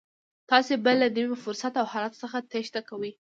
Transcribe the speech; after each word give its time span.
تاسې 0.49 0.73
به 0.83 0.91
له 1.01 1.07
نوي 1.17 1.37
فرصت 1.43 1.73
او 1.81 1.85
حالت 1.93 2.13
څخه 2.23 2.37
تېښته 2.51 2.81
کوئ. 2.89 3.11